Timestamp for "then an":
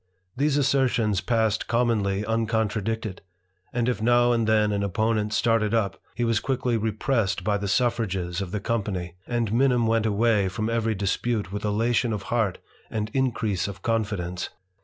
4.47-4.81